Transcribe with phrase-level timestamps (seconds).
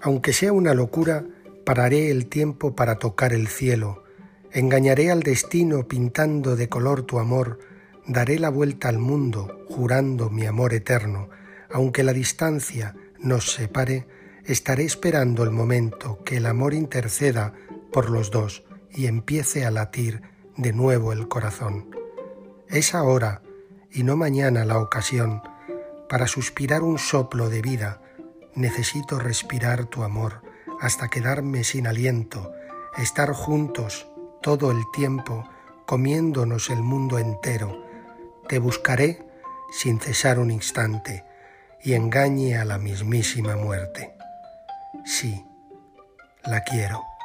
[0.00, 1.24] Aunque sea una locura,
[1.64, 4.04] pararé el tiempo para tocar el cielo,
[4.52, 7.58] engañaré al destino pintando de color tu amor,
[8.06, 11.28] daré la vuelta al mundo jurando mi amor eterno,
[11.70, 14.06] aunque la distancia nos separe,
[14.44, 17.52] estaré esperando el momento que el amor interceda
[17.92, 20.22] por los dos y empiece a latir
[20.56, 21.90] de nuevo el corazón.
[22.68, 23.42] Es ahora
[23.92, 25.42] y no mañana la ocasión
[26.08, 28.00] para suspirar un soplo de vida.
[28.56, 30.42] Necesito respirar tu amor
[30.80, 32.52] hasta quedarme sin aliento,
[32.96, 34.08] estar juntos
[34.42, 35.48] todo el tiempo,
[35.86, 37.84] comiéndonos el mundo entero.
[38.48, 39.26] Te buscaré
[39.70, 41.24] sin cesar un instante
[41.82, 44.14] y engañe a la mismísima muerte.
[45.04, 45.44] Sí,
[46.44, 47.15] la quiero.